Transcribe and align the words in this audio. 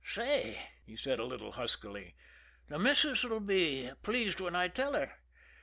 "Say," 0.03 0.59
he 0.83 0.95
said 0.95 1.19
a 1.19 1.25
little 1.25 1.51
huskily, 1.51 2.15
"the 2.69 2.79
missus 2.79 3.23
'll 3.23 3.37
be 3.39 3.91
pleased 4.01 4.39
when 4.39 4.55
I 4.55 4.67
tell 4.67 4.93
her. 4.93 5.19